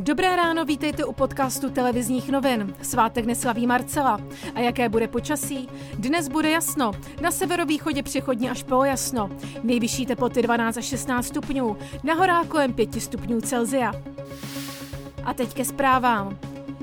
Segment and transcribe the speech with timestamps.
[0.00, 2.74] Dobré ráno, vítejte u podcastu televizních novin.
[2.82, 4.20] Svátek neslaví Marcela.
[4.54, 5.68] A jaké bude počasí?
[5.94, 6.92] Dnes bude jasno.
[7.20, 9.30] Na severovýchodě přechodně až polojasno.
[9.62, 11.76] Nejvyšší teploty 12 až 16 stupňů.
[12.04, 13.92] Na horách kolem 5 stupňů Celzia.
[15.24, 16.38] A teď ke zprávám.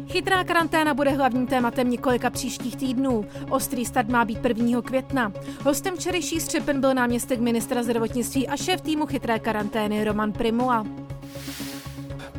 [0.08, 3.26] Chytrá karanténa bude hlavním tématem několika příštích týdnů.
[3.50, 4.82] Ostrý start má být 1.
[4.82, 5.32] května.
[5.64, 11.05] Hostem včerejší střepen byl náměstek ministra zdravotnictví a šéf týmu chytré karantény Roman Primula.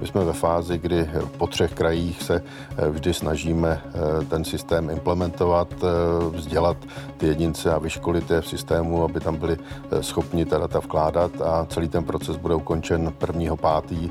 [0.00, 2.42] My jsme ve fázi, kdy po třech krajích se
[2.78, 6.76] eh, vždy snažíme eh, ten systém implementovat, eh, vzdělat
[7.16, 9.58] ty jedince a vyškolit je v systému, aby tam byli
[10.00, 13.56] schopni ta data vkládat a celý ten proces bude ukončen 1.
[13.56, 14.10] pátý,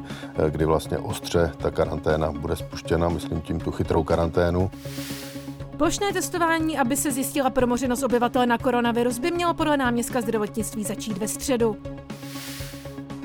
[0.50, 4.72] kdy vlastně ostře ta karanténa bude spuštěna, myslím tím tu chytrou karanténu.
[5.78, 11.18] Plošné testování, aby se zjistila promoženost obyvatel na koronavirus, by mělo podle náměstka zdravotnictví začít
[11.18, 11.78] ve středu.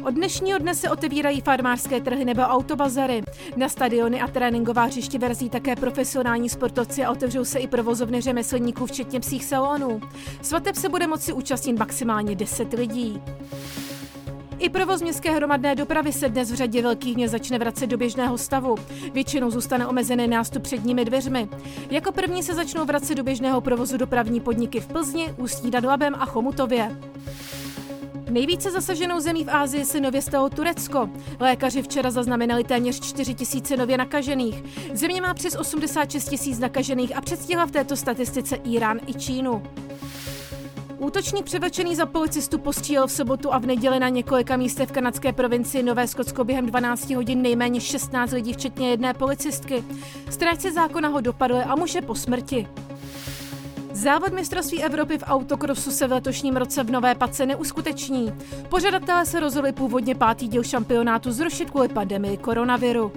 [0.05, 3.23] Od dnešního dne se otevírají farmářské trhy nebo autobazary.
[3.57, 8.87] Na stadiony a tréninková hřiště verzí také profesionální sportovci a otevřou se i provozovny řemeslníků,
[8.87, 10.01] včetně psích salonů.
[10.43, 13.23] Svateb se bude moci účastnit maximálně 10 lidí.
[14.59, 18.39] I provoz městské hromadné dopravy se dnes v řadě velkých měst začne vracet do běžného
[18.39, 18.75] stavu.
[19.13, 21.49] Většinou zůstane omezený nástup předními dveřmi.
[21.91, 26.15] Jako první se začnou vracet do běžného provozu dopravní podniky v Plzni, Ústí nad Labem
[26.15, 27.10] a Chomutově.
[28.31, 31.11] Nejvíce zasaženou zemí v Ázii se nově stalo Turecko.
[31.41, 34.65] Lékaři včera zaznamenali téměř 4 tisíce nově nakažených.
[34.95, 39.63] Země má přes 86 tisíc nakažených a předstihla v této statistice Irán i Čínu.
[40.99, 45.33] Útočník převlečený za policistu postřílel v sobotu a v neděli na několika místech v kanadské
[45.33, 49.85] provincii Nové Skotsko během 12 hodin nejméně 16 lidí, včetně jedné policistky.
[50.31, 52.67] Strážci zákona ho dopadly a muže po smrti.
[54.01, 58.33] Závod mistrovství Evropy v autokrosu se v letošním roce v Nové Pace neuskuteční.
[58.69, 63.13] Pořadatelé se rozhodli původně pátý díl šampionátu zrušit kvůli pandemii koronaviru.